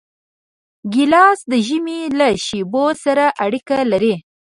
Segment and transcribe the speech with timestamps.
[0.93, 4.15] ګیلاس د ژمي له شېبو سره اړیکه لري.